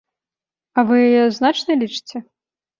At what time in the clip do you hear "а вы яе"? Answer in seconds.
0.77-1.23